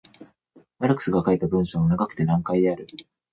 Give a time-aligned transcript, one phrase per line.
[0.79, 2.87] マルクスが書いた文章は長くて難解である。